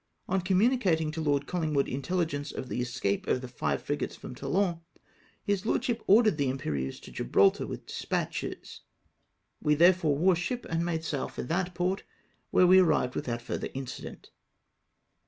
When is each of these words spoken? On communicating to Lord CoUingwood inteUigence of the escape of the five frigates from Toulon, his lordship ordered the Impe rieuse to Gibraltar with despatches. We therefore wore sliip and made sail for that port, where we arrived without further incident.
On 0.27 0.41
communicating 0.41 1.11
to 1.11 1.21
Lord 1.21 1.45
CoUingwood 1.45 1.85
inteUigence 1.85 2.51
of 2.51 2.69
the 2.69 2.81
escape 2.81 3.27
of 3.27 3.41
the 3.41 3.47
five 3.47 3.83
frigates 3.83 4.15
from 4.15 4.33
Toulon, 4.33 4.81
his 5.43 5.63
lordship 5.63 6.01
ordered 6.07 6.37
the 6.39 6.47
Impe 6.47 6.63
rieuse 6.63 6.99
to 7.01 7.11
Gibraltar 7.11 7.67
with 7.67 7.85
despatches. 7.85 8.81
We 9.61 9.75
therefore 9.75 10.17
wore 10.17 10.33
sliip 10.33 10.65
and 10.65 10.83
made 10.83 11.03
sail 11.03 11.27
for 11.27 11.43
that 11.43 11.75
port, 11.75 12.01
where 12.49 12.65
we 12.65 12.79
arrived 12.79 13.13
without 13.13 13.43
further 13.43 13.69
incident. 13.75 14.31